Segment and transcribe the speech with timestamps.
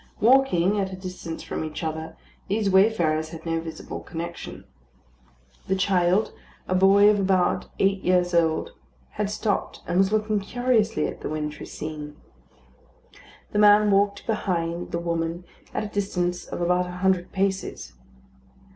[0.19, 2.17] Walking at a distance from each other,
[2.47, 4.65] these wayfarers had no visible connection.
[5.67, 6.33] The child,
[6.67, 8.71] a boy of about eight years old,
[9.11, 12.15] had stopped, and was looking curiously at the wintry scene.
[13.51, 17.93] The man walked behind the woman, at a distance of about a hundred paces.